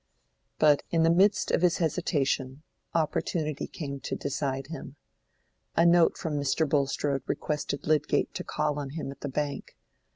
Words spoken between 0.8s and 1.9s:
in the midst of his